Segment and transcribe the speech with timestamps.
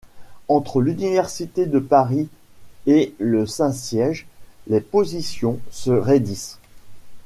[0.47, 2.27] Entre l'Université de Paris
[2.87, 4.25] et le Saint-Siège,
[4.65, 6.57] les positions se raidissent.